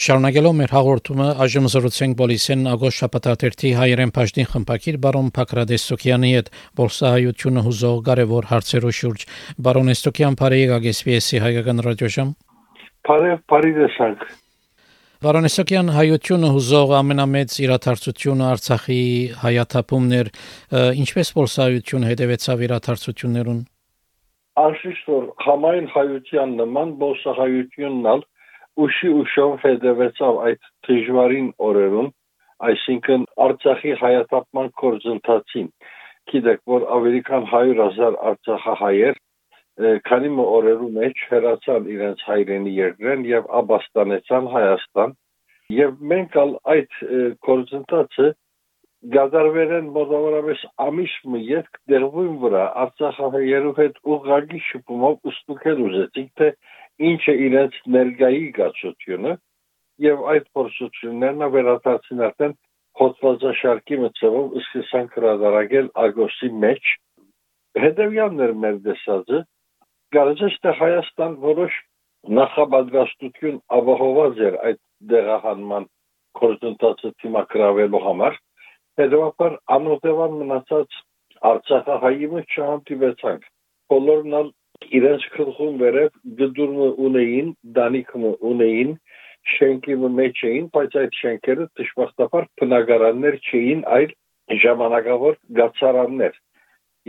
[0.00, 6.48] Շարունակելով մեր հաղորդումը այժմ զրուցենք Բոլիսեն Ագոշ շապատաթերթի հայերեն բաժնի խմբակիր բարոն Փակրադեստոկյանի հետ
[6.80, 9.26] Բոլսահայությունը հուզող կարևոր հարցերու շուրջ
[9.66, 12.32] բարոն Էստոկյան բարեգ ագեսպիեսի հայկական ռադիոժամ
[13.10, 14.24] Բարև բարի դեսանք
[15.20, 19.04] Բարոն Էստոկյան հայությունը հուզող ամենամեծ իրադարձությունը Արցախի
[19.44, 20.32] հայաթափումներ
[21.04, 23.62] ինչպես Բոլսահայությունը հետևեցավ իրադարձություններուն
[24.64, 28.28] Անշիշտ որ համայն հայության նման Բոլսահայությունն ալ
[28.84, 32.12] ուշի ուշով հետևեցավ այդ դժվարին օրերուն,
[32.70, 35.72] այսինքն Արցախի հայատապման կորձընթացին։
[36.30, 39.20] Գիտեք, որ ավելի քան 100.000 արցախահայեր
[39.80, 45.14] քանի օրերու մեջ հեռացան իրենց հայրենի երկրեն եւ աբաստանեցան Հայաստան
[45.76, 46.98] եւ մենք ալ այդ
[47.46, 48.26] կորձընթացը
[49.14, 56.48] գազարվերեն մոտավորապես ամիս մի յետք դերվում վրա արցախահայերու հետ ուղղակի շփումով ուսուցել ուզեցինք թե
[57.10, 59.36] ինչ է իրենց ներգայի գացությունը
[60.06, 62.56] եւ այդ փորձություններն վերադարձին արդեն
[63.00, 66.90] հոդվածաշարքի մծով սկսան կրադարագել ագոստի մեջ
[67.84, 69.40] հետևյալն էր մեր դեսածը.
[70.16, 71.74] Գարեջը թե Հայաստան որոշ
[72.40, 74.80] նախաբադրաստություն ապահոված էր այդ
[75.12, 75.86] դեղահանման
[76.40, 78.36] կորզընթացը թիմակրավելու համար
[79.00, 80.98] հետևաբար անօտևան մնացած
[81.50, 83.46] Արցախահայի մեջ չհանդիպեցանք
[83.92, 84.34] բոլորն
[84.88, 88.92] իրենց քրխուն վերև գդուրը ունեին, դանիքը ունեին,
[89.54, 94.14] շենքի մեջ էին, բայց այդ շենքերը դժբախտաբար բնակարաններ չէին, այլ
[94.64, 96.38] ժամանակավոր գացարաններ։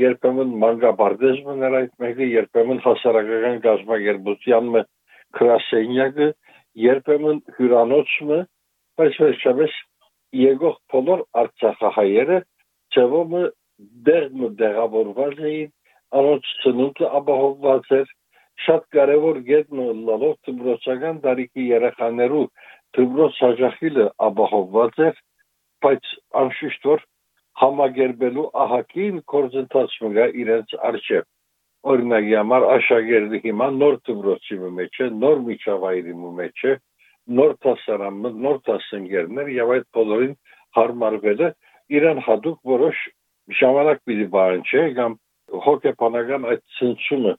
[0.01, 4.83] Երբեմն մանկաբարձեզմն էր այդ մեկը, երբեմն հասարակական գազագերբության մը
[5.37, 6.27] քրասենյակը,
[6.85, 8.39] երբեմն հյուրանոցը,
[9.01, 9.75] բայց վերջապես
[10.41, 12.39] եկող բոլոր արցախահայերը
[12.95, 13.43] ծովը
[14.07, 15.71] դեղը դեղավորված էին
[16.19, 18.09] անոնց ծնունդը ապահովված էր
[18.65, 22.45] շատ կարևոր գետն լալով դպրոցական տարիքի երեխաներու
[22.97, 25.21] դպրոց հաջախիլը ապահովված էր
[25.85, 27.05] բայց անշուշտ որ
[27.61, 31.29] համագերբելու ահակին կորզընթացում գա իրենց արժև
[31.91, 36.75] օրինակի համար աշակերտի հիմա նոր դպրոցի մեջ է նոր միջավայրի մեջ է
[37.39, 40.35] նոր տասարանը նոր տասնգերներ եւ այդ բոլորին
[40.77, 41.49] հարմարվելը
[41.97, 43.01] իրան հadoop որոշ
[43.61, 45.17] ժամանակ պիտի բան չէ կամ
[45.67, 47.33] հոգեբանական այդ ցնցումը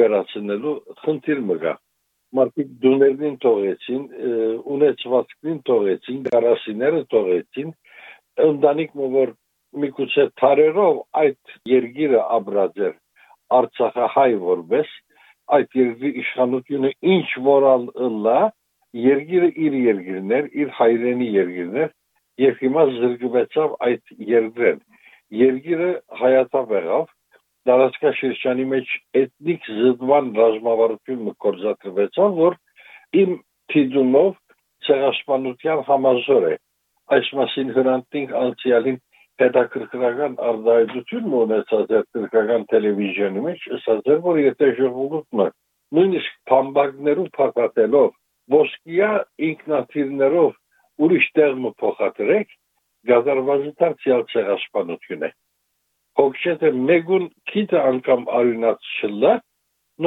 [0.00, 1.74] վերացնելու խնդիր մը գա
[2.38, 4.02] մարդիկ դուներին թողեցին
[4.74, 7.72] ունեցվածքին թողեցին գարասիները թողեցին
[8.46, 9.34] ընտանիք որ
[9.82, 12.94] միգուցե թարերով այդ երգիրը ապրած էր
[13.58, 14.92] արցախահայ որպես
[15.56, 17.88] այդ երկրի իշխանությունը ինչ որալ
[18.26, 18.40] լա
[19.02, 21.90] երգիրը իր երգիրներ իր հայրենի երգիրներ
[22.42, 24.80] եւ հիմա զրկվեցավ այդ երգրեն
[25.42, 25.90] երգիրը
[26.22, 27.10] հայատավ եղավ
[27.68, 32.56] տարածքաշրջանի մեջ էթնիկ զդվան ռազմավարությունը կորզատրվեցավ, որ
[33.22, 33.34] իմ
[33.72, 34.30] թիդումով
[34.86, 36.54] ցեղասպանության համազոր է։
[37.16, 38.98] Այս մասին հրանտինք անցյալին
[39.42, 45.46] հետաքրքրական արտահայտություն ունեցած է թուրքական տելևիզիոնի մեջ, ասած էր, որ եթե ժողովուրդը
[45.98, 48.10] նույնիսկ փամբակներով փակատելով
[48.56, 49.12] ոսկիա
[49.48, 50.50] ինքնաթիռներով
[51.06, 52.54] ուրիշ տեղ մը փոխադրեք,
[53.12, 55.30] գազարվազի դարձյալ ցեղասպանություն է
[56.20, 59.32] հոգշեթը մեգուն քիթը անգամ արյունած չլա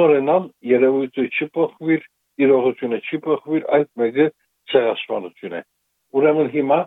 [0.00, 2.06] նորենալ երևույթը չփոխվիր
[2.46, 4.26] իրողությունը չփոխվիր այդ մեկը
[4.72, 5.62] ցեղասպանություն է
[6.20, 6.78] ուրեմն հիմա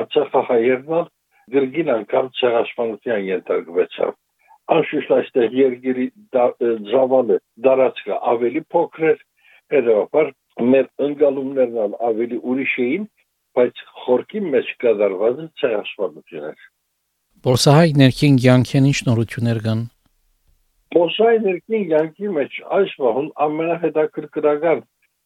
[0.00, 1.10] արցախահայերն
[1.56, 4.14] գրգին անգամ ցեղասպանության ենթարկվեցավ
[4.76, 6.06] անշուշտ այստեղ երգերի
[6.92, 7.36] զավալը
[7.66, 9.20] դարածքը ավելի փոքր էր
[9.74, 10.32] հետևաբար
[10.72, 13.04] մեր ընկալումներն ավելի ուրիշ էին
[13.58, 16.66] բայց խորքի մեջ կատարված ցեղասպանություն էր
[17.46, 19.82] Որսահայ ներքին կյանքեն ինչ նորություններ կան։
[20.96, 24.80] Որսահայ ներքին կյանքի մեջ այս վաղուն ամենահետաքրքրական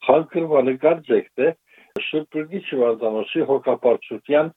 [0.09, 1.47] խնդրվանը կարծեք թե
[2.07, 4.51] Սուրբուրգի Չվարդանոսի հոգապարծության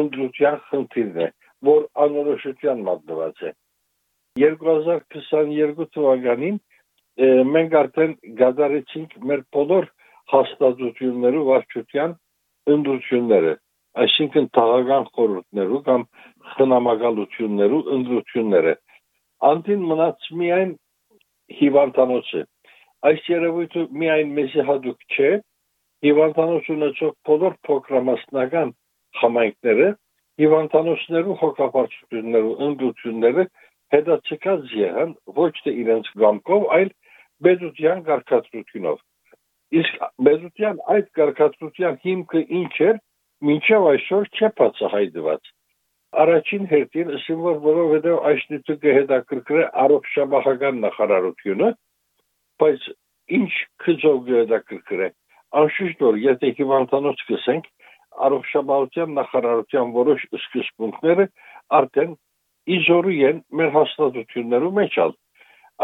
[0.00, 1.28] ընդրության խնդիրն է,
[1.68, 3.52] որ անորոշության մատնված է։
[4.44, 6.58] 2022 թվականին
[7.56, 9.88] մենք արդեն գազարեցինք մեր բոլոր
[10.34, 12.14] հաստատություններու վարչության
[12.76, 13.56] ընդրությունները
[14.04, 16.04] այսինքն թաղական խորհուրդներու կամ
[16.54, 18.74] խնամակալություններու ընդրությունները
[19.48, 20.74] անտին մնաց միայն
[21.58, 22.42] հիվանդանոցը
[23.10, 25.30] այս երևույթը միայն մեզի հadoop չէ
[26.08, 28.72] հիվանդանոց ունեցող բոլոր փոքրամասնական
[29.22, 29.88] համայնքները
[30.42, 33.44] հիվանդանոցներու հոգապարծություններու ընդրությունները
[33.94, 36.90] հետաձգած եղան ոչ թե իրենց գամքով այլ
[37.46, 38.98] բեզության կարգադրությունով
[39.80, 43.00] իսկ բեզության այդ կարգադրության հիմքը ինչ էր
[43.46, 45.52] մինչև այսօր չէ բացահայտված։
[46.24, 51.70] Առաջին հերթին ասեմ որ որովհետև այս նյութը հետաքրքրե առողջապահական նախարարությունը,
[52.62, 52.90] բայց
[53.38, 53.50] ինչ
[53.84, 55.08] քծով հետաքրքրե
[55.56, 57.68] Անշուշտ որ եթե հիվանդանոց գսենք,
[58.28, 61.24] առողջապահության նախարարության որոշ սկզբունքները
[61.78, 62.10] արդեն
[62.76, 65.14] իզորի են մեր հաստատություններում մեջ ալ։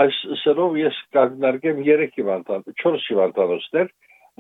[0.05, 3.89] Այս սերով ես կարգնարկեմ 3 հիվանդան, 4 հիվանդանոցներ,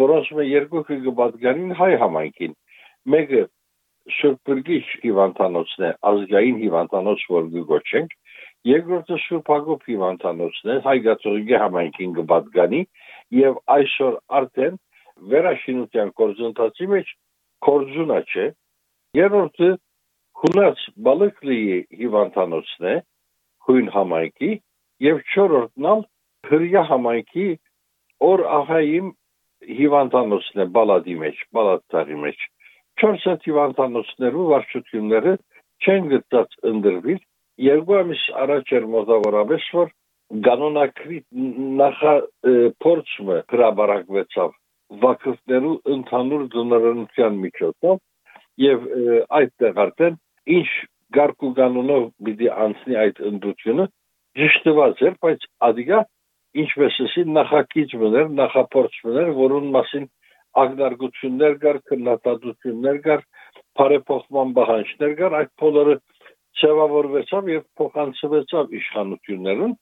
[0.04, 2.56] որոնց մե երկու կգբադգանին հայ համայնքին։
[3.12, 3.42] Մեկը
[4.18, 8.14] Սուրբ Գրգիչ հիվանդանոցն է, ազգային հիվանդանոց, որ գոչենք,
[8.68, 9.18] երկրորդը
[9.48, 12.80] Հակոբ հիվանդանոցն է, հայգացողի համայնքին կպատկանի
[13.38, 14.78] եւ այսօր արդեն
[15.34, 17.12] վերաշինության կորձընթացի մեջ
[17.68, 18.46] կորձունա չէ։
[19.20, 19.70] Երրորդը
[20.44, 21.60] Խունած Բալակլի
[22.00, 22.96] հիվանդանոցն է,
[23.68, 24.50] հույն համայնքի
[25.04, 26.02] եւ չորրորդն ալ
[26.50, 27.46] հրյա համայնքի
[28.32, 29.06] օր ահայիմ
[29.78, 32.44] հիվանդանոցն է բալադի մեջ, բալադտարի մեջ
[33.02, 35.34] 4 հիվանդանոցներու վարչությունները
[35.84, 37.20] չեն գտած ընդրվել
[37.64, 39.92] երկու ամիս առաջ էր մոտավորապես որ
[40.46, 41.18] կանոնակրի
[41.80, 42.14] նախա
[42.84, 44.54] փորձը հրաբարակվեցավ
[45.04, 48.00] վակրտներու ընդհանուր դոնորանության միջոցով
[48.64, 48.88] եւ
[49.38, 50.18] այդտեղ արդեն
[50.56, 50.68] ինչ
[51.18, 53.86] գարկու կանոնով պիտի անցնի այդ ընդդությունը
[54.40, 56.00] ճշտված էր բայց ադիգա
[56.64, 60.06] ինչպես ասի նախակից մներ նախապորձ մներ որուն մասին
[60.62, 63.22] ագնարգություններ կար, քննադատություններ կար,
[63.78, 65.96] բարեփոխման բանջներ կար, այդ բոլորը
[66.60, 69.72] ծավալվեցավ եւ փոխանցվեցավ իշխանություններուն։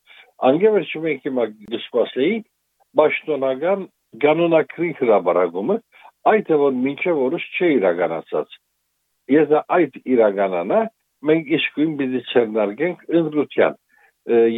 [0.48, 2.36] Անգևերջ մենք հիմա դիսպասեի
[2.98, 3.84] պաշտոնական
[4.22, 5.76] կանոնակրի հրաբարագումը,
[6.32, 8.56] այդ է որ մինչև օրս չէ իրականացած։
[9.32, 10.80] Եթե այդ իրականանա,
[11.28, 13.78] մենք իսկույն պիտի ցերնարգենք ընդրության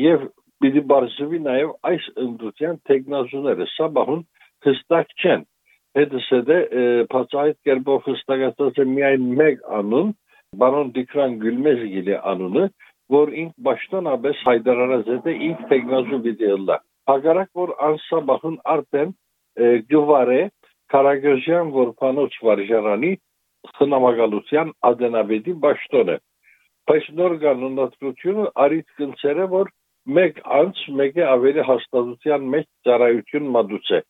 [0.04, 0.24] եւ
[0.64, 4.22] պիտի բարձվի նաեւ այս ընդրության տեխնազուները, սա բահուն
[4.64, 5.44] հստակ չեն
[5.98, 6.58] հետս է
[7.12, 10.08] բացահայտ կերպով հստակացած է միայն մեկ անուն,
[10.62, 12.64] բարոն Դիկրան Գյուլմեզգիլի անունը,
[13.14, 16.76] որ ինք պաշտոնապես հայտարարած է ինք տեխնազու դիտելա։
[17.10, 19.14] Հակառակ որ անսաբահուն արդեն
[19.92, 20.42] գյուվարե
[20.94, 23.12] Կարագոժյան որփանոց վարժարանի
[23.78, 26.16] խնամակալության ադենաբեդի պաշտոնը։
[26.90, 29.70] Բայց նոր կանոնադրությունը արիտ կնցերը որ
[30.18, 34.00] մեկ անց մեկը ավելի հաստատության մեջ ծառայություն մատուցե։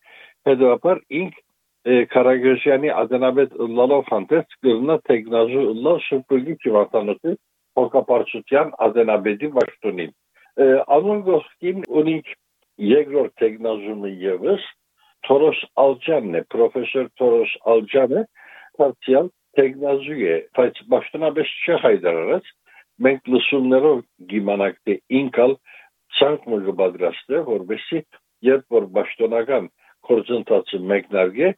[0.49, 1.37] Հետևաբար ինք
[1.85, 7.35] Կարագոժյանի ադենաբեդ լալով հանդերձ կրնա տեգնաժու լավ շուպուլի ճվատանոթի
[7.79, 10.15] հոգապարչության ադենաբեդի վաշտունին։
[10.97, 12.33] Անուն գողքին ունիք
[12.95, 14.65] երկրորդ տեգնաժումը եվս
[15.29, 18.25] Թորոս Ալջանն է, պրոֆեսոր Թորոս Ալջանը,
[18.81, 22.51] partial տեգնաժու է, բայց բաշտոնապես չհայդարարած,
[23.05, 24.03] մենք լսումներով
[24.33, 25.57] գիմանանք թե ինքալ
[26.19, 29.69] ցանկ մը կբադրաստե, որովհետեւ երբ որ բաշտոնական
[30.09, 31.53] գործընթացը մեկնարկե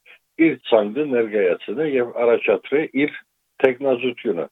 [0.46, 3.16] իր ցանկը ներկայացնե եւ առաջադրե իր
[3.64, 4.46] տեխնազությունը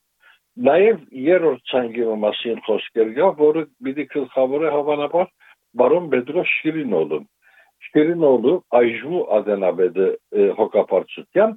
[0.54, 5.30] Նաև երրորդ ցանկի մասին խոսքեր կա, որը պիտի գլխավորը հավանաբար
[5.80, 7.24] բարոն Պետրոս Շիրինոլուն։
[7.86, 10.06] Շիրինոլը այժմ ադենաբեդը
[10.60, 11.56] հոգապարծության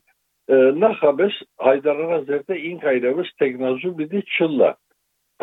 [0.82, 1.38] նախաբես
[1.68, 4.72] հայտարարած էր ինք այրևս տեխնազու պիտի չլա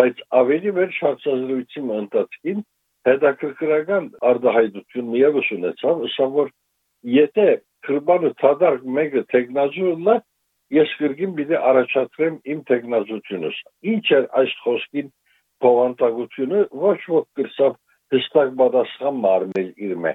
[0.00, 2.62] բայց ավելի վեր շարժազրույցի ընթացքին
[3.08, 6.48] հետաքրքրական արտահայտություն միևս ունեցավ, ըստ որ
[7.12, 7.48] եթե
[7.84, 10.16] քրբանը թադարք մեկը տեխնազուրը
[10.74, 13.58] ես գրգին պիտի առաջադրեմ իմ տեխնազությունս
[13.94, 15.10] ինչ է այս խոսքին
[15.64, 17.76] փոխանցությունը ոչ ոք կրսավ
[18.14, 20.12] հստակ պատասխան մարմել իր մե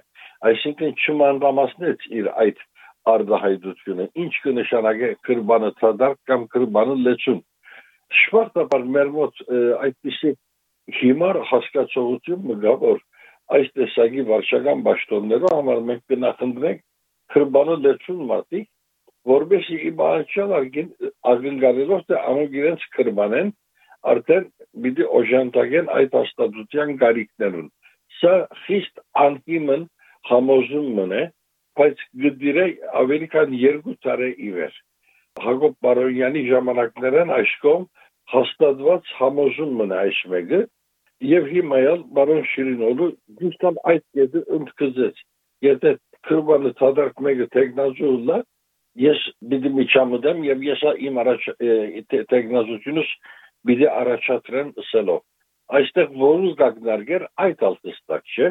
[0.49, 2.63] այսինքն չմանրամասնեց իր այդ
[3.13, 7.39] արտահայտությունը ինչ կնշանակե քրբանը թադարք կամ քրբանը լեցուն
[8.19, 9.43] շվարտաբար մեր մոտ
[9.87, 10.33] այդպիսի
[10.99, 13.01] հիմար հասկացողություն մգա որ
[13.57, 16.81] այս տեսակի վարչական պաշտոններով համար մենք կնախընտրենք
[17.33, 18.67] քրբանը լեցուն մատիկ,
[19.29, 20.89] որբեսի իբանչալ արգին
[21.31, 23.51] արգնգարելով թե անոնք իրենց քրբանեն
[24.13, 24.45] արդեն
[24.83, 27.67] պիտի օժանդակեն այդ հաստատության գարիկներուն։
[28.19, 28.33] Սա
[28.65, 29.85] խիստ անկիմն
[30.29, 31.23] համոզումն է,
[31.79, 32.65] բայց գդիրե
[33.01, 34.79] ավելի քան երկու տարի իվեր։
[35.45, 37.85] Հակոբ Բարոյանի ժամանակներն աշխոմ
[38.33, 40.61] հաստատված համոզումն է այս մեկը
[41.27, 43.07] եւ հիմա էլ բարոն Շիրինովը
[43.39, 45.17] դուստան այդ կետը ընդգծեց
[45.65, 45.91] եթե
[46.29, 48.37] քրբանը ցադարք մեկը տեխնազուլա
[49.03, 51.49] ես բիդի միջամդեմ եւ ես իմ առաջ
[52.33, 53.11] տեխնազությունս
[53.69, 55.21] բիդի առաջադրեմ սելով
[55.79, 58.49] այստեղ որուս գագնարգեր այդ ալտստակ չէ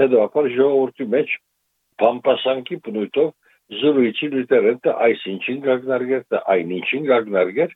[0.00, 1.34] հետո ժողովրդի մեջ
[2.00, 3.28] բամպասանքի բնույթով
[3.82, 7.72] զրույցի լիտերենտը այսինչին գագնարգեր թե այնինչին գագնարգեր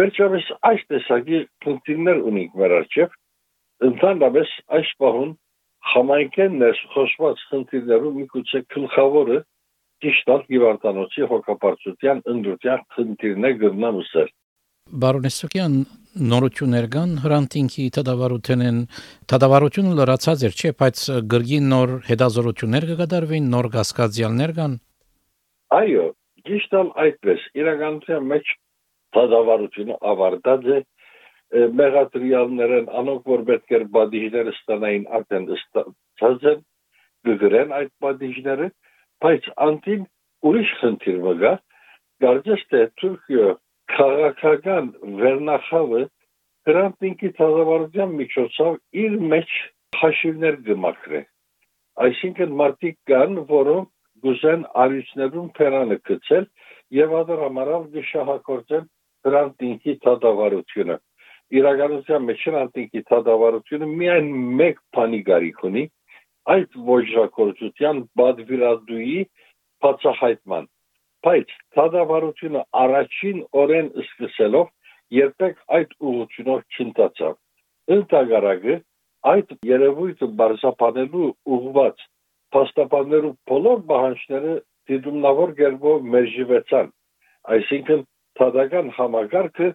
[0.00, 3.18] վերջապես այս տեսակի փունկտներ ունենք մեր առջև
[3.88, 5.32] ընդհանրապես այս պահուն
[5.92, 9.40] համայնքեն ներս խոսված խնդիրներու միգուցե գլխավորը
[10.02, 14.30] ճիշտալ հիվանդանոցի հոգապարծության ընդդրության խնդիրն է գտնամսել
[15.02, 15.74] Բարոնեսոկյան
[16.32, 18.80] նորություններ կան հրանտինքի տադավարութենեն
[19.32, 24.74] տադավարությունը լրացած էր չէ բայց գրգին նոր հետազորություններ կգադարվին նոր գասկածյալներ կան
[25.72, 26.08] Այո,
[26.48, 28.50] ճիշտ այդպես։ Իրականության մեջ
[29.16, 30.78] դադավարությունը ավարտած է
[31.80, 36.64] մեղատրիալներն անոնք որ պետք էր բադիժները ստանային արդեն ստացած են
[37.28, 38.70] գգրեն այդ բադիժները
[39.26, 40.08] բայց անտին
[40.50, 41.52] ուրիշ խնդիր մգա
[42.24, 43.52] կարծես թե Թուրքիա
[43.92, 44.90] քաղաքական
[45.22, 46.02] վերնախավը
[46.68, 49.54] Հրանտ ինքի թազավարության միջոցով իր մեջ
[50.00, 51.20] հաշիվներ գմակրե։
[52.04, 53.88] Այսինքն մարդիկ կան, որոնք
[54.26, 56.46] գուզեն արիցներուն փերանը գցել
[56.98, 58.86] եւ ադրամարավ գշահակորձեն
[59.26, 60.96] հրանտ ինքի թադավարությունը։
[61.52, 64.28] Իրականության մեջ հրանտ ինքի թադավարությունը միայն
[64.60, 65.82] մեկ բանի գարիք ունի,
[66.54, 69.18] այդ ոչրակորձության բադվիրադուի
[69.84, 70.70] բացահայտման։
[71.26, 74.72] Բայց թադավարությունը առաջին օրեն սկսելով
[75.18, 77.36] երբեք այդ ուղղությունով չընթացավ։
[77.96, 78.78] Ընդհանրակը
[79.32, 82.02] այդ երևույթը բարձապանելու ուղված
[82.56, 84.54] փաստաբաններու բոլոր բանջները
[84.90, 86.90] դիտումնավոր գերբով մերժվեցան։
[87.56, 88.02] Այսինքն
[88.40, 89.68] թադական համագարկը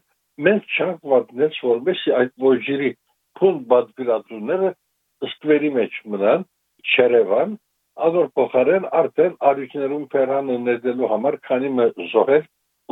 [0.46, 2.92] մենք չանք պատմեց, որովհետեւ այդ ոչիրի
[3.38, 4.70] փոլ բադգրածունները
[5.28, 6.46] սկվերի մեջ մնան,
[6.94, 7.56] չերևան,
[8.08, 11.72] ազոր փոխարեն արդեն արյուքներում փերանը ներդելու համար քանի
[12.14, 12.44] զոհեր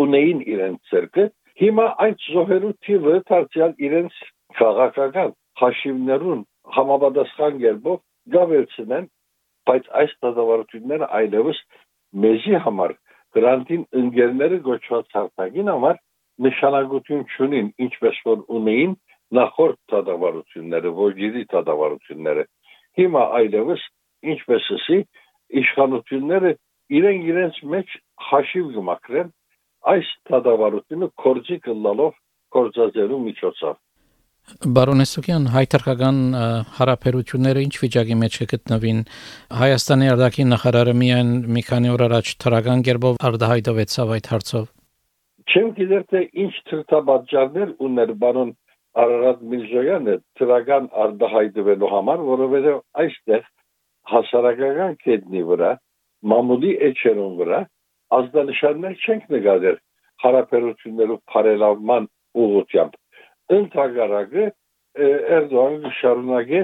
[0.06, 1.26] ունեին իրենց ցերկը,
[1.62, 4.18] հիմա այդ զոհերու թիվը դարձյալ իրենց
[4.60, 6.42] քաղաքական հաշիվներուն
[6.76, 8.00] համապատասխան գերբով
[8.36, 9.06] գավելցնեն,
[9.70, 11.62] բայց այս դատավարությունները այլևս
[12.26, 12.96] մեզի համար
[13.38, 16.02] գրանտին ընկերները գոչված հարթակին համար
[16.44, 18.96] նշանակություն չունին, ինչպես որ ունեին
[19.40, 22.44] նախորդ դատավարությունները, ոչիրի դատավարությունները։
[23.00, 23.86] Հիմա այլևս
[24.36, 25.00] ինչպես ասի,
[25.62, 26.52] իշխանությունները
[27.00, 27.96] իրեն իրենց մեջ
[28.30, 29.32] հաշիվ կմակրեն
[29.96, 32.14] այս դատավարությունը կորձի կլալով
[32.56, 33.82] կորձածելու միջոցով
[34.76, 36.18] Բարոնեսոկյան հայտարարական
[36.78, 39.00] հարաբերությունները ինչ վիճակի մեջ կգտնվին
[39.62, 44.68] Հայաստանի արտաքին նախարարը միայն մի քանի օր առաջ թրական կերպով արտահայտվեցավ այդ հարցով
[45.52, 48.52] Չեմ գիտեր թե ինչ թրթաբաժաններ ուներ բարոն
[49.04, 53.44] Արարատ Միրզոյանը թրական արտահայտվելու համար, որովհետև այստեղ
[54.12, 55.72] հասարակական կետնի վրա
[56.32, 57.60] մամուլի էջերուն վրա
[58.20, 59.78] ազդանշաններ չենք նկատել
[60.26, 62.08] հարաբերություններով բարելավման
[62.46, 62.98] ուղղությամբ։
[63.60, 64.46] Ընդհանրակը
[65.06, 66.62] Էրդողանը շարունակե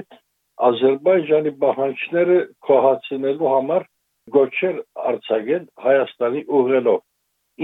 [0.68, 2.36] Ադրբեջանի բանջները
[2.68, 3.88] կոհացնելու համար
[4.36, 4.76] գոչեր
[5.12, 7.00] արձակել Հայաստանի ուղղելով։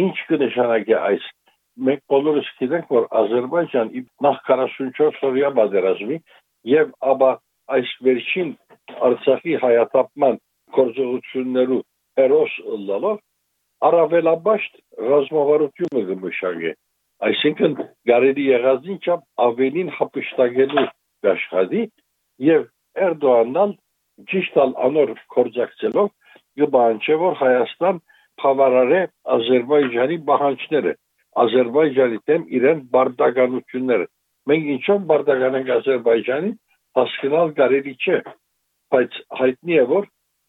[0.04, 1.28] Ինչ կնշանակի այս?
[1.88, 3.92] Մենք բոլորս գիտենք, որ Ադրբեջան
[4.26, 6.18] նախ 44 տարիա բادرազմի
[6.72, 7.30] եւ ապա
[7.76, 8.50] այս վերջին
[9.08, 10.38] Արցախի հայատապման
[10.78, 11.80] գործողություններու
[12.18, 12.54] հերոս
[12.88, 13.18] լալով
[13.88, 14.78] առավելաբաշտ
[15.08, 16.72] ռազմավարությունը գմշագե
[17.28, 17.76] այսինքն
[18.10, 20.86] գարելի եղած ինչապ ավելին հապշտագելու
[21.32, 21.82] աշխատի
[22.48, 22.66] եւ
[23.08, 23.74] Էրդոանն
[24.32, 26.08] ճիշտ անոր կորձակցելով
[26.62, 28.00] գբանչե որ Հայաստան
[28.42, 29.00] բավարարե
[29.36, 30.94] Ադրբեջանի բանջները
[31.44, 34.06] Ադրբեջանի դեմ իրեն բարդականությունները
[34.50, 36.52] մենք ինչով բարդական ենք Ադրբեջանի
[36.98, 38.18] հասկանալ կարելի չէ
[38.94, 40.08] բայց հայտնի է որ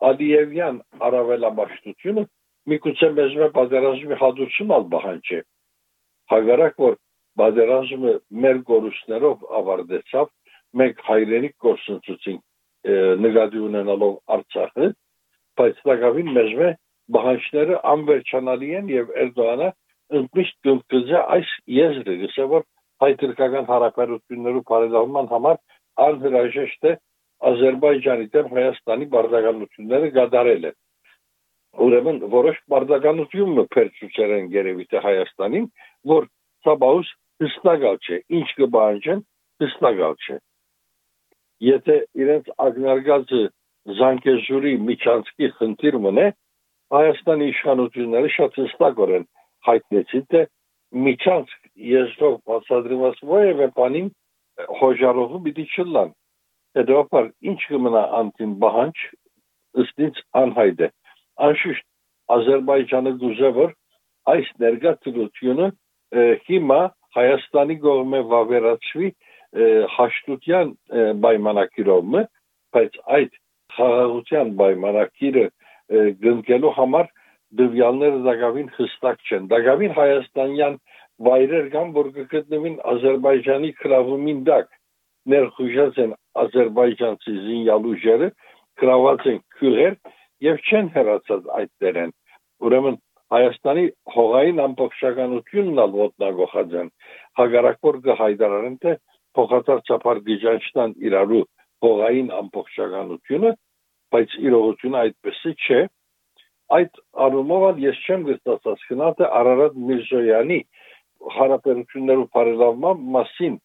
[0.09, 0.77] Ալիևյան
[1.09, 2.23] առավելաբաշտությունը
[2.71, 5.39] միգուցե մեզ մե պատերազմի հադուցում ալ բահանջե
[6.33, 6.95] հագարակ որ
[7.41, 8.13] պատերազմը
[8.45, 10.31] մեր գորուստներով ավարտեցավ
[10.79, 12.43] մենք հայրենիք գործընծուցինք
[13.25, 14.89] նկատի ունենալով Արցախը
[15.59, 16.69] բայց դակավին մեզ մե
[17.15, 19.69] բահանջները անվերջանալի են եւ Էրդողանը
[20.19, 22.67] ընդմիշտ կգզե այս եզրը գսե որ
[23.03, 25.59] հայ-թուրքական հարաբերություններու բարելավման համար
[26.09, 26.93] անհրաժեշտ է
[27.49, 30.77] Ադրբեջանի դեմ Հայաստանի բարդականությունները գդարել են
[31.85, 35.65] ուրեմն որոշ բարդականություն փերծուցեր են երևի թե Հայաստանին,
[36.11, 36.27] որ
[36.65, 37.11] ցաբաուս
[37.43, 39.21] հստակալ չէ, ինչ կբանջեն
[39.63, 40.37] հստակալ չէ։
[41.69, 43.41] Եթե իրենց ագնարգածը
[43.99, 46.25] Զանկեժուրի միջանցքի խնդիր մնե,
[46.89, 49.25] Հայաստանի իշխանությունները շատ հստակորեն
[49.69, 50.41] հայտնեցին, թե
[51.09, 54.07] միջանցք եզրով բացադրված ովևէ բանին
[54.79, 56.13] հոժարողը պիտի չլան։
[56.79, 59.03] Հետևաբար ինչ կմնա անտին բահանջ
[59.83, 60.89] ըստ ինձ անհայտ է
[61.49, 61.85] անշուշտ
[62.35, 63.71] Ադրբեջանը գուզե որ
[64.33, 65.67] այս ներկա ծրությունը
[66.49, 66.79] հիմա
[67.17, 69.07] Հայաստանի կողմը վավերացվի
[69.95, 70.73] հաշտության
[71.23, 72.21] պայմանակիրովը,
[72.75, 73.39] բայց այդ
[73.77, 75.45] խաղաղության պայմանակիրը
[75.89, 77.09] գնկելու համար
[77.59, 80.75] դվյալները դակավին հստակ չեն։ Դակավին հայաստանյան
[81.27, 84.67] վայրեր կան, որ կգտնվին Ադրբեջանի քրավումին դակ
[85.33, 88.29] ներխուժած են ադրբեջանցի զինյալուժերը,
[88.79, 89.95] քրաված են քյուղեր
[90.45, 92.13] եւ չեն հեռացած այդ դերեն
[92.69, 93.83] ուրեմն Հայաստանի
[94.15, 96.87] հողային ամբողջականությունն ալ ոտնագողած են
[97.39, 98.93] հագարակոր կհայտարարեն թե
[99.37, 101.43] փոխադարձ չափար գիջանշտան իրարու
[101.85, 103.51] հողային ամբողջականությունը
[104.13, 105.79] բայց իրողությունը այդպեսի չէ
[106.79, 110.59] այդ առումով ես չեմ գտածած գնահատը Արարատ Միրզոյանի
[111.35, 113.55] հարաբերություններու բարելավման մասին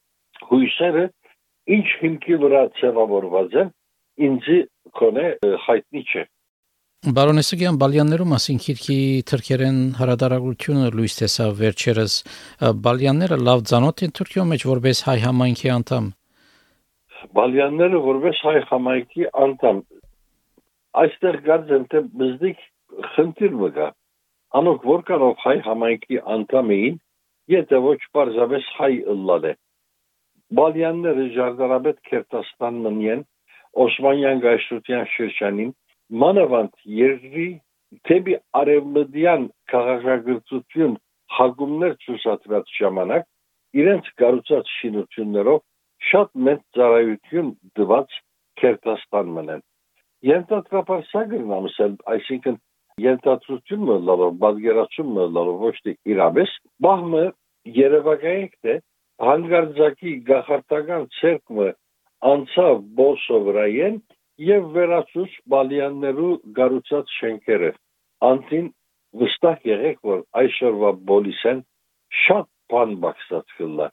[0.50, 1.04] հույսերը
[1.74, 3.74] ինչ հիմքի վրա ձևավորված են
[4.28, 4.48] ինձ
[5.00, 5.26] կոնե
[5.66, 6.24] հայտնի չէ
[7.04, 8.98] Բարոնեսիգյան Բալյաններու մասին քիրքի
[9.28, 12.14] թրքերեն հարադարագությունը լույս տեսավ վերջերս
[12.86, 16.06] Բալյանները լավ ցանոթ են Թուրքիո մեջ որպես հայ համայնքի անդամ
[17.36, 19.82] Բալյանները որպես հայ համայնքի անդամ
[21.02, 22.64] այստեղ գարձեմ թե բզդիկ
[23.14, 23.88] խնդիր մգա
[24.60, 26.98] անոք որքանով հայ համայնքի անդամ էին
[27.54, 29.54] եթե ոչ պարզապես հայ ըլլալ է
[30.58, 33.24] Բալյանները Ժարդարաբեդ Քերտաստան մնյեն
[33.84, 35.72] Օսմանյան գայշրության շրջանին
[36.24, 37.48] մանավանդ երկրի
[38.08, 40.96] թեպի արևմտյան քաղաքագործություն
[41.38, 43.26] հագումներ ցուսացված ժամանակ
[43.82, 45.62] իրենց կառուցած շինություններով
[46.10, 47.48] շատ մեծ ծառայություն
[47.78, 48.18] դված
[48.60, 49.62] Քերտաստան մնեն
[50.24, 52.58] ենթատրապես սա գրնամսել, այսինքն
[53.04, 56.52] ենթադրությունը լավ, բազմերացումը լավ, ոչ թե իրավես,
[56.86, 57.24] բահմը
[57.74, 58.74] Երևակայեք թե
[59.24, 61.68] հանգարձակի գախարտական ցերկը
[62.30, 63.96] անցավ Բոլսովրայեն
[64.48, 67.70] եւ վերացուց Բալյաններու գառուցած շենքերը։
[68.28, 68.68] Անտին
[69.22, 71.64] վստահ եղեք, որ այսօրվա Բոլիսեն
[72.24, 73.88] շատ բան բացած կլա։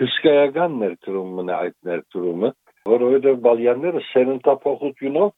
[0.00, 2.50] Հսկայական ներդրումն է այդ ներդրումը,
[2.94, 5.34] որովհետև Բալյանները սերնդափոխությունով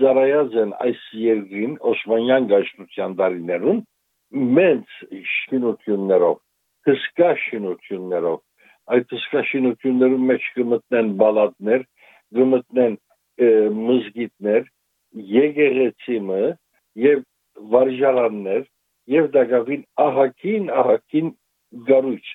[0.00, 3.80] ծառայած են այս երկրին Օսմանյան գաշտության դարիներուն
[4.58, 4.94] մեծ
[5.34, 6.38] շինություններով
[6.88, 8.38] հսկա շինություններով
[8.94, 11.84] այդ հսկա շինություններում մեջ կմտնեն բալատներ
[12.38, 12.96] կմտնեն
[13.34, 14.66] մզգիտներ,
[15.14, 16.42] եկեղեցիմը
[17.04, 17.22] եւ
[17.74, 18.66] վարժարաններ
[19.14, 21.32] եւ դակավին ահակին ահակին
[21.88, 22.30] գարույց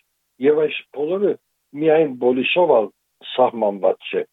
[0.46, 1.34] եւ այս բոլորը
[1.80, 2.90] միայն բոլիսով ալ
[3.36, 4.24] սահմանված չէ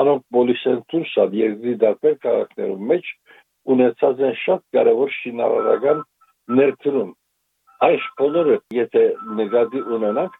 [0.00, 3.10] անոնք բոլիսեն դուրսալ երկրի դարբեր քաղաքներում մեջ
[3.74, 6.02] ունեցած են շատ կարևոր շինարարական
[6.60, 7.12] ներդրում
[7.88, 9.04] այս բոլորը եթե
[9.40, 10.36] նկատի ունենանք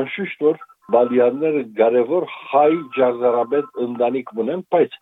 [0.00, 0.60] անշուշտ որ
[0.94, 4.96] բալյանները կարևոր հայ ջարդարաբեդ ընտանիք ունեն բայց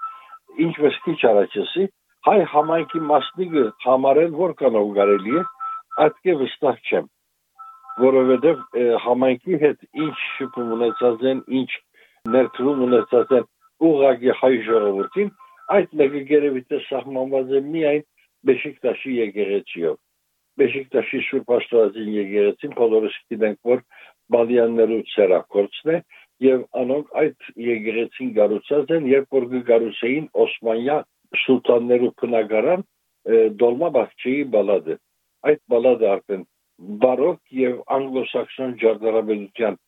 [0.64, 1.85] ինչպես քիչ առաջեսի
[2.29, 5.44] հայ համայնքի մասնիկը համարել որքանով կարելի է
[6.07, 7.07] այդքե վստահ չեմ
[8.03, 8.64] որովհետև
[9.05, 11.70] համայնքի հետ ինչ շփում ունեցած են ինչ
[12.35, 13.49] ներդրում ունեցած են
[13.87, 15.31] ուղղակի հայ ժողովրդին
[15.79, 18.05] այդ մեկը գերեւիտը սահմանված է միայն
[18.49, 19.97] Բեշիկտաշի եկեղեցիով
[20.59, 23.83] Բեշիկտաշի Սուրբ Աստվածին եկեղեցին բոլորս գիտենք որ
[24.35, 25.99] Բալյաններու ցերակորցն է
[26.49, 30.99] եւ անոնք այդ եկեղեցին գառուցած են երբ որ գառուցեին Օսմանյա
[31.45, 32.85] սուլտաններու քնագարան
[33.62, 34.97] դոլմա բախչեի բալադը
[35.49, 36.45] այդ բալադը արդեն
[37.03, 39.79] բարոկ եւ անգլոսաքսոն ջարդարաբերության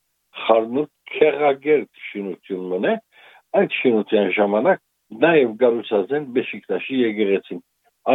[0.40, 2.94] խառնուրդ քեղագերտ շինությունն է
[3.58, 4.82] այդ շինության ժամանակ
[5.24, 7.62] նաեւ գառուցած են Բեշիկտաշի եկեղեցին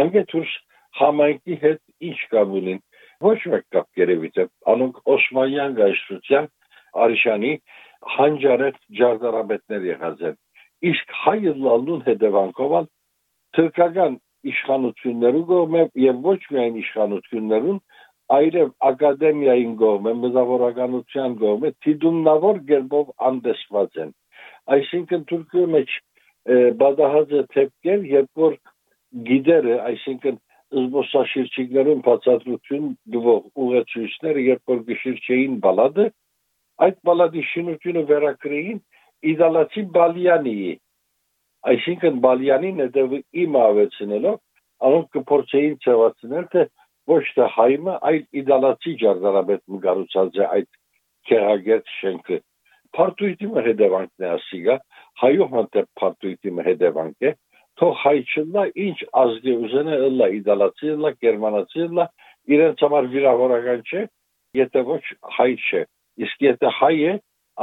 [0.00, 0.52] անգետուրս
[1.00, 2.80] համայնքի հետ ինչ կապ ունին
[3.26, 6.48] ոչ մեկ կապ երևիցե անոնք Օսմանյան գայշրության
[7.06, 7.52] Արիշանի
[8.16, 10.36] հանջարետ ջարդարաբետներ եղած են
[10.90, 12.74] իսկ հայը լալուն հետևանքով
[13.56, 14.18] թրկական
[14.52, 17.78] իշխանություններու կողմը եւ ոչ միայն իշխանություններուն
[18.36, 24.12] այլև ակադեմիային կողմը մզավորականության կողմը թիդումնավոր գերբով անդեսված են
[24.74, 25.94] այսինքն Թուրքիո մեջ
[26.80, 28.58] բադահած է թեփքեր երբ որ
[29.30, 30.38] գիդերը այսինքն
[30.76, 36.06] զբոսաշրջիկներուն բացատրություն դվող ուղեցույցները երբ որ գիշեր չէին բալադը
[36.86, 38.80] այդ բալադի շինությունը վերակրեին
[39.32, 40.72] իդալացի Բալյանիի
[41.72, 44.36] այսինքն Բալյանին հետևը իմ ավեցնելով
[44.88, 46.64] անոնք կփորձեին ցավացնել թե
[47.12, 50.68] ոչ թե հայմը այլ իդալացի ջարդարաբեդ մգարուցած է այդ
[51.30, 52.38] քեղագերտ շենքը
[52.96, 54.76] Պարտույտի հետևանքն է ասիգա
[55.22, 57.32] հայու հանդեպ պարտույտի հետևանք է
[57.80, 62.06] թող հայ չլա ինչ ազգի ուզենը լա իդալացի լա գերմանացի լա
[62.56, 64.02] իրենց համար վիրավորական չէ
[64.60, 65.02] եթե ոչ
[65.36, 65.82] հայ չէ
[66.24, 67.12] իսկ եթե հայ է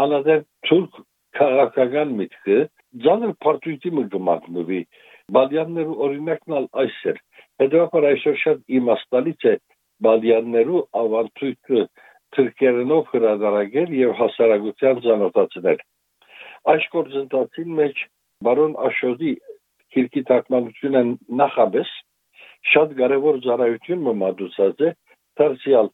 [0.04, 1.02] անադեր թուրք
[1.40, 2.60] քաղաքական միտքը
[3.06, 4.82] ցաներ պարտույտի մը գմատնվի
[5.38, 7.22] բալյաններու օրինակն ալ այս էր
[7.64, 9.56] հետևաբար այսօր շատ իմաստալից է
[10.08, 11.86] բալյաններու ավարտույթը
[12.36, 15.84] թրկերենով հրադարագել եւ հասարակության ցանոթացնել
[16.74, 18.04] այս գործընթացին մեջ
[18.48, 19.34] բարոն Աշոդի
[19.94, 21.04] քիրքի թարգմանությունը
[21.44, 21.92] նախաբես
[22.74, 24.92] շատ կարևոր ծառայություն մատուցած է
[25.42, 25.90] դարձյալ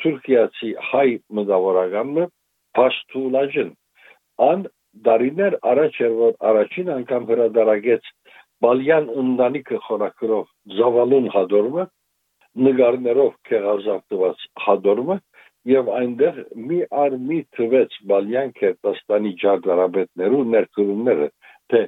[0.00, 2.26] Թուրքիացի հայ մտավորականը
[2.78, 3.72] Փաշտուլաջն
[4.46, 4.62] ան
[5.06, 8.08] դարիներ առաջ էր որ առաջին անգամ հրադարագեց
[8.64, 10.46] Բալյան ընտանիքը խորակրով
[10.78, 11.84] զավալուն հադորմը
[12.66, 15.16] նկարներով քեղազատված հադորմը
[15.68, 16.38] եւ այնտեղ
[16.70, 21.28] մի ար մի թվեց Բալյան Քերտաստանի ջագարաբետներու ներկրումները
[21.72, 21.82] թե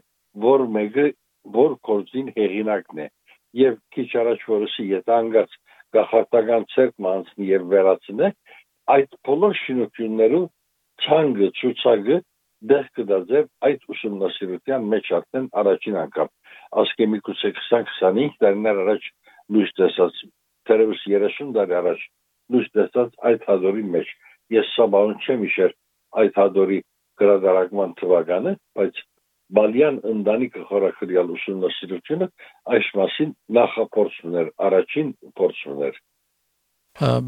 [0.46, 1.06] որ մեկը
[1.56, 3.06] որ կորձին հեղինակն է
[3.62, 5.56] եւ քիչ առաջ որսի յետանգած
[5.96, 8.30] գախարտական ցերկ մանցնի եւ վերացնե
[8.96, 10.44] այդ բոլոր շինություններու
[11.06, 12.20] ցանգը ցուցակը
[12.72, 16.28] դեղ կդարձեր այդ ուսումնասիրության մեջ արդեն առաջին անգամ
[16.82, 19.08] ասկե միգուցե 20-25 տարիներ առաջ
[19.56, 20.20] լույս տեսած
[20.70, 22.04] դերևս 30 տարի առաջ
[22.52, 24.12] լույս տեսած այդ հադորի մեջ
[24.56, 25.74] ես սա բան չեմ իշեր
[26.22, 26.78] այդ հադորի
[27.22, 29.02] գրադարակման թվականը բայց
[29.56, 32.28] բալյան ընտանիքը խորախրյալ ուսումնասիրությունը
[32.76, 36.00] այս մասին նախապորցում էր առաջին փորձում էր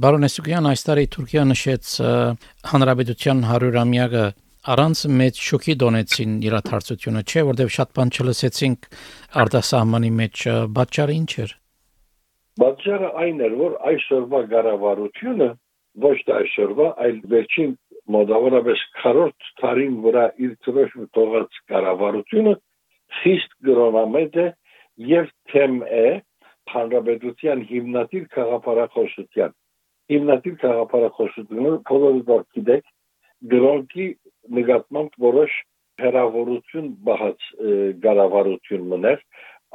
[0.04, 1.92] Բարոնեսուկյան այս տարի Թուրքիա նշեց
[2.70, 4.24] հանրապետության 100-ամյակը
[4.74, 8.86] առանց մեծ շոկի դոնեցին իրաթարցությունը, չէ, որտեղ շատ բան չլսեցինք
[9.44, 10.44] արտասահմանի մեջ,
[10.78, 11.56] բաճարը ինչ էր։
[12.62, 15.48] Բաճարը այն էր, որ այսօրվա ղարավարությունը
[16.04, 17.72] ոչ թե այսօրվա, այլ վերջին
[18.14, 22.54] մոտավորապես 40 տարին վրա իր ծրոշը թողած ղարավարությունը
[23.18, 24.46] խիստ գրոնամետ է
[25.10, 26.06] եւ թեմ է
[26.74, 29.54] հանրապետության հիմնադիր քաղաքապարախոսության
[30.14, 32.92] հիմնադիր քաղաքապարախոսությունը բոլորը գիտեք
[33.54, 34.08] գրոնքի
[34.58, 35.56] նկատմամբ որոշ
[36.04, 37.48] հերավորություն բահած
[38.04, 39.20] գարավարություն մներ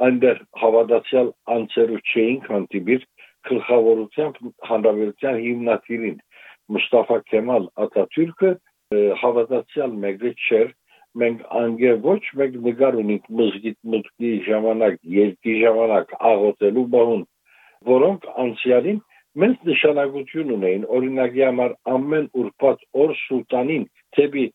[0.06, 3.06] այնտեղ հավատացյալ անձերու չէին հանդիպիր
[3.50, 4.38] գլխավորությամբ
[4.70, 6.18] հանրապետության հիմնադիրին
[6.74, 8.50] Մուստաֆա Քեմալ Աթաթյուրքը
[9.22, 10.72] հավատացյալ մեկը չէր
[11.20, 17.24] մենք անգե ոչ մեկ նկար ունենք մզգիտ մտքի ժամանակ երկի ժամանակ աղոթելու բահուն
[17.90, 19.00] որոնք անցյալին
[19.42, 23.84] մեծ նշանակություն ունեին օրինակի համար ամեն ուրբաթ օր սուլտանին
[24.16, 24.46] թեպի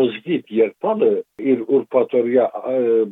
[0.00, 1.12] մզգիտ երթալը
[1.52, 2.46] իր ուրբաթորյա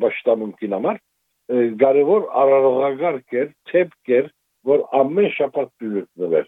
[0.03, 1.01] ճշտամունքին համար
[1.49, 4.27] կարևոր արարողական կեր, թեփ կեր,
[4.69, 6.47] որ ամեն շաբաթ ծնվեր։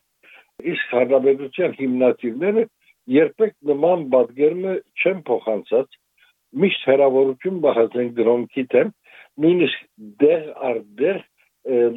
[0.71, 2.65] Իսկ հանրապետության հիմնադիրները
[3.11, 5.97] երբեք նման բادرը չեն փոխանցած,
[6.61, 8.93] միշտ հերավորություն բացեն գրոնքի դեմ,
[9.41, 9.81] նույնիսկ
[10.21, 11.19] դեր արդեր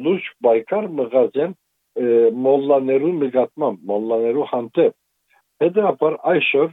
[0.04, 1.54] լուրջ բայկար մղազեն
[2.44, 4.94] մոլլաներու նկատմամբ, մոլլաներու հանդեպ։
[5.64, 6.72] Հետաբար այսօր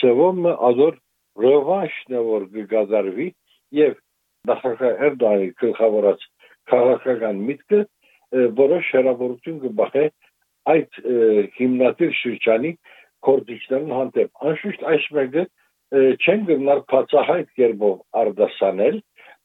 [0.00, 0.94] ծևոմը ազոր
[1.42, 3.28] ռևանշն է որ կգազարվի
[3.82, 3.98] եւ
[4.48, 6.22] նախագահ Էրդողանի գլխավորած
[6.70, 7.80] քաղաքական միտքը
[8.60, 10.02] որոշ հերավորություն կբախե
[10.72, 10.98] այդ
[11.58, 12.72] հիմնադիր շրջանի
[13.28, 15.44] կորդիչներն հանդեպ։ Անշուշտ այս մեկը
[16.26, 18.98] չեն գնալ բացահայտ կերպով արդասանել,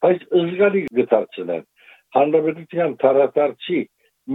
[0.05, 1.63] բայց զգալի գտարցնել։
[2.17, 3.79] Հանրապետության տարածարցի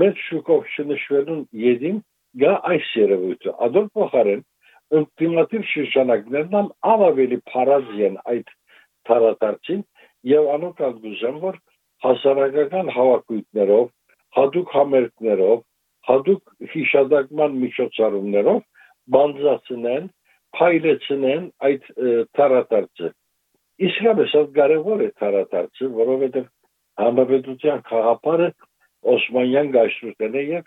[0.02, 2.00] մեծ շուկով շնշվելուն յեդին
[2.42, 4.42] գա այս երևույթը ադոր փոխարեն
[5.02, 8.52] ինտիմատիվ շրջանակներն ավելի փարազի են այդ
[9.08, 9.82] տարածարցին
[10.30, 11.58] եւ անոք ազգուժեմ, որ
[12.06, 13.86] հասարակական հավաքույթներով,
[14.36, 15.58] հadoop համերգներով,
[16.08, 18.60] հadoop հիշադակման միջոցառումներով
[19.16, 20.08] բանձացնեն,
[20.58, 21.86] փայլեցնեն այդ
[22.38, 23.10] տարատարծը։
[23.82, 26.46] Իսկապես հա այդ կարևոր է տարատարծը, որովհետեւ
[27.02, 28.48] համապետության խաղապարը
[29.12, 30.66] Օսմանյան գայսրուտն է եւ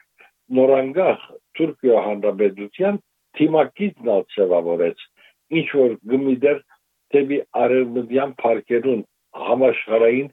[0.59, 2.97] նորանգախ Թուրքիա հանրապետության
[3.39, 5.03] թիմակիցն ա ցեղավորեց
[5.59, 6.59] ինչ որ գմիդեր
[7.15, 9.03] դեպի արևմտյան парքերուն
[9.50, 10.30] համաշխարային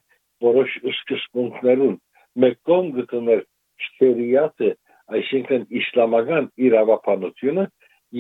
[0.47, 1.97] որոշ սկզբունքներուն
[2.45, 3.43] մեկոն գտներ
[3.87, 4.71] շտերիատը
[5.19, 7.65] այսինքն իսլամական իրավապանությունը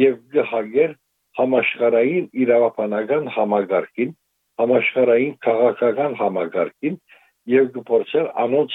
[0.02, 0.96] եւ գհագեր
[1.38, 4.10] համաշխարային իրավապանական համագարկին
[4.62, 6.98] համաշխարային քաղաքական համագարկին
[7.52, 8.74] եւ գործեր անոնց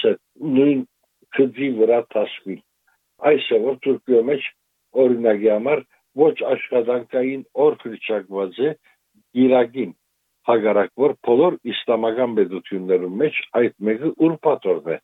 [0.56, 0.80] նույն
[1.36, 2.56] քծի վրա տասվի
[3.30, 4.48] այսը որ Թուրքիո մեջ
[5.04, 5.84] օրինակի համար
[6.22, 8.70] ոչ աշխատանքային օր քրիչակված է
[9.44, 9.92] Իրագին
[10.48, 14.98] հագարակ որ բոլոր իսլամական պետություններում մեջ այդ մեկը ուրբաթորն է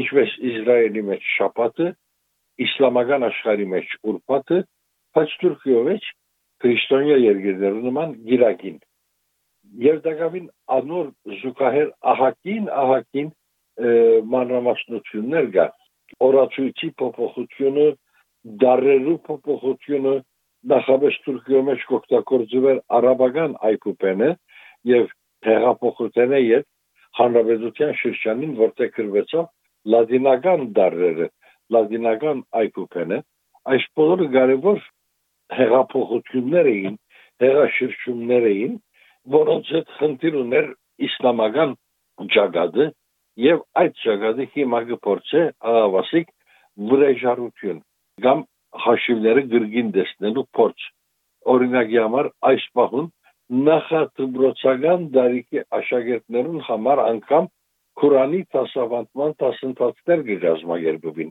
[0.00, 1.88] ինչպես Իսրայելի մեջ շաբաթը
[2.66, 4.60] իսլամական աշխարհի մեջ ուրբաթը
[5.16, 6.06] բայց Թուրքիո մեջ
[6.64, 8.78] քրիստոնյա երկրներում նման Իրագին
[9.86, 11.10] եւ դակավին անոր
[11.42, 13.28] զուգահեռ ահակին ահակին
[14.32, 15.66] մանրամասնություններ կա
[16.26, 17.86] օրացույցի փոփոխությունը
[18.62, 20.14] դարերու փոփոխությունը
[20.72, 24.30] նախաբեջ Թուրքիո մեջ կօգտագործվել արաբական այկուպենը
[24.90, 25.06] եւ
[25.46, 26.64] հեղափոխությունը եւ
[27.20, 29.46] հանրապետության շրջանին որտեղ գրվեցավ
[29.94, 31.28] լատինական դարերը
[31.76, 33.18] լատինական այկուպենը
[33.72, 34.82] այս բոլորը կարևոր
[35.60, 36.98] հեղափոխություններ էին
[37.44, 38.76] հեղաշրջումներ էին
[39.36, 40.68] որոնց հետ խնդիր ուներ
[41.08, 41.74] իսլամական
[42.36, 42.86] ջագադը
[43.46, 46.30] եւ այդ ճակատի հիմա գործե աղավասիկ
[46.90, 47.80] վրեժարություն
[48.26, 48.44] կամ
[48.86, 50.86] հաշիվները գրգին դեսնելու փորձ
[51.54, 53.10] օրինակի համար այս պահուն
[53.66, 57.48] նախատրոցական դարիքի աշակերտներուն համար անգամ
[58.00, 61.30] Քուրանի դասավանդման դասընթացներ կգազմագերբվին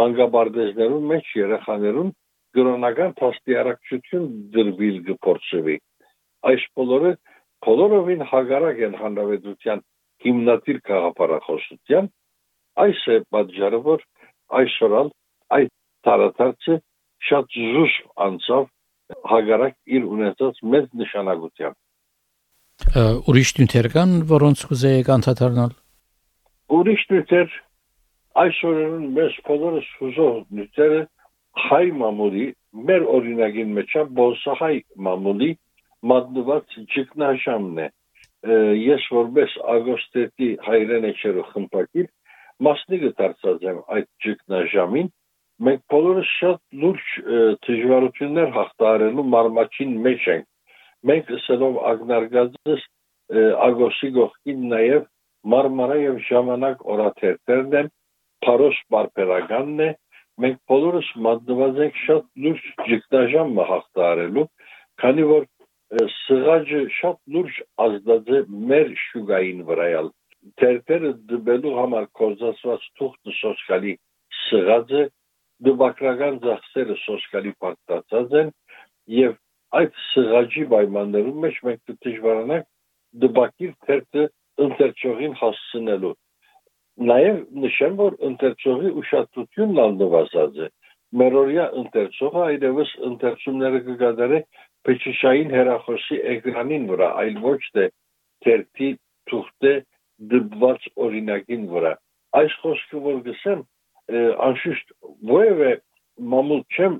[0.00, 2.10] մանկաբարձներուն մեջ երեխաներուն
[2.58, 4.98] գրոնական փաստիարակչություն դրվիլ
[5.28, 5.76] գործվի
[6.52, 7.12] այս բոլորը
[7.66, 9.86] բոլորովին հագարակ են հանրապետության
[10.26, 12.10] հիմնադիր քաղաքապարախոսության
[12.80, 14.04] Այս է պատճառը, որ
[14.58, 15.08] այսօրալ
[15.56, 15.72] այդ
[16.08, 16.76] տարածքը
[17.28, 18.70] շատ զուսպ անցավ
[19.32, 21.76] հագարակ իր ունեցած մեծ նշանակությամբ։
[23.32, 25.72] Ուրիշ նյութեր կան, որոնց կուզեիք անդրադառնալ։
[26.78, 27.48] Ուրիշ նյութեր
[28.42, 31.00] այսօրերուն մեզ բոլորս հուզող նյութերը
[31.62, 32.46] հայ մամուլի
[32.88, 35.50] մեր օրինագին մեջ է բոլսահայ մամուլի
[36.12, 37.88] մատնված ճգնաժամն է
[38.82, 42.08] ես որպես ագոստետի հայրենեչերու խմբակիր
[42.66, 45.12] մասնիկը դարձած եմ այդ ճգնաժամին
[45.66, 47.10] մենք բոլորս շատ լուրջ
[47.66, 50.46] դժվարություններ հաղթարելու մարմաչին մեջ ենք
[51.10, 52.86] մենք ասելով ագնարգածս
[53.66, 55.06] ագոսի գողքին նաև
[55.54, 57.90] մարմարա եւ ժամանակ օրաթերթերն են
[58.46, 59.88] փարոս բարբերականն է
[60.42, 64.46] մենք բոլորս մատնված ենք շատ լուրջ ճգնաժամ հաղթարելու
[65.02, 65.48] քանի որ
[66.16, 70.12] սղաճը շատ լուրջ ազդած է մեր շուգային վրայալ
[70.60, 73.92] թերթերը դբելու համար կորզացված թուղթը սոսկալի
[74.42, 75.02] սղաճը
[75.68, 78.52] դպակրական ծախսերը սոսկալի պարտացած են
[79.16, 79.36] եւ
[79.80, 82.66] այդ սղաճի պայմաններում մեջ մենք դժվարանանք
[83.24, 84.24] դպակիր թերթը
[84.66, 86.12] ընթերցողին հասցնելու
[87.12, 90.68] նաեւ նշեմ որ ընթերցողի ուշադրությունն անդվազած է
[91.22, 94.40] մերորյա ընթերցողը այլևս ընթերցումները կգադարե
[94.88, 97.88] փեչիշային հերախոսի էկրանին վրա այլ ոչ թե
[98.44, 98.90] թերթի
[99.30, 99.74] թուղթե
[100.32, 101.92] դպված օրինակին վրա
[102.40, 103.60] այս խոսքը որ գսեմ
[104.48, 104.94] անշուշտ
[105.36, 105.72] ովևէ
[106.32, 106.96] մամուլ չեմ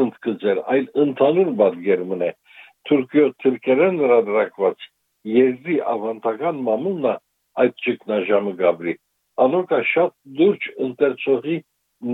[0.00, 2.30] ընդգծել, այլ ընդհանուր բարգերմն է
[2.88, 4.86] Թուրքիո թուրքերեն հրադրակված
[5.30, 7.14] եզդի ավանդական մամուլնա
[7.60, 8.94] այդ ճգնաժամը գաբրի
[9.44, 11.56] անոնքա շատ դուրջ ընտերցողի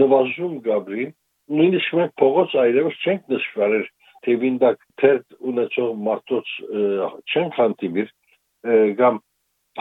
[0.01, 1.13] նվազում գաբրին
[1.59, 3.77] նույնիսկ մենք փողոց այլևս չենք նշվել
[4.27, 6.53] թե վինդակ թերտ ունեցող մարդոց
[7.31, 8.09] չենք հանդիպիր
[9.01, 9.21] կամ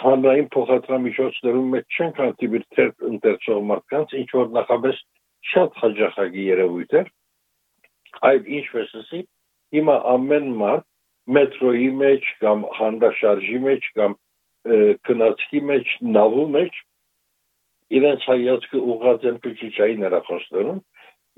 [0.04, 5.00] հանրային փոխադրամիջոցներում մեջ չենք հանդիպիր թերթ ընտրցող մարդկանց, ինչ որ նախապես
[5.52, 7.12] շատ հաջախակի երևույթ էր,
[8.30, 9.22] այլ ինչպես ասի,
[9.76, 10.86] հիմա ամեն մարդ
[11.36, 14.18] մետրոյի մեջ կամ հանդաշարժի մեջ կամ
[15.10, 16.78] կնացքի մեջ, նավու մեջ
[17.96, 20.80] իրենց հայացքը ուղղած են փիչիչային հեռախոսներում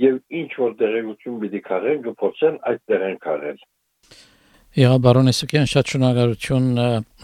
[0.03, 3.59] եւ ինչ որ տեղեկություն պիտի քաղեն, կփորձեն այդ տեղեն քաղել։
[4.75, 6.65] Եղա բարոն Էսոկյան շատ շնորհակալություն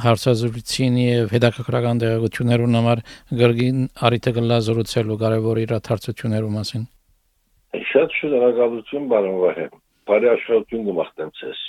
[0.03, 3.01] հարցազրույցին եւ հետաքրքրական տեղեկություններուն համար
[3.41, 6.87] գրգին արիթը գլազորուցելու կարևոր իրադարձություններու մասին։
[7.91, 9.67] Շատ շնորհակալություն բարոն Վահե։
[10.09, 11.61] Բարի աշխատություն կմաղթեմ ցես։